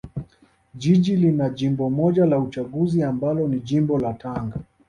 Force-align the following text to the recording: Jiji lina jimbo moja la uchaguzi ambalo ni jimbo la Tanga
Jiji 0.75 1.15
lina 1.15 1.49
jimbo 1.49 1.89
moja 1.89 2.25
la 2.25 2.39
uchaguzi 2.39 3.03
ambalo 3.03 3.47
ni 3.47 3.59
jimbo 3.59 3.99
la 3.99 4.13
Tanga 4.13 4.55